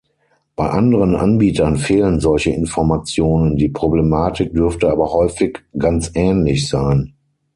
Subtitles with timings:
[0.55, 7.13] Bei anderen Anbietern fehlen solche Informationen, die Problematik dürfte aber häufig ganz ähnlich sein.